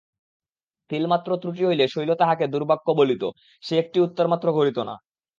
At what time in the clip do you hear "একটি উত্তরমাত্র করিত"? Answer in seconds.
3.79-4.77